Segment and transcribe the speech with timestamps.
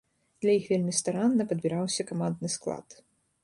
[0.45, 2.87] Для іх вельмі старанна падбіраўся камандны склад.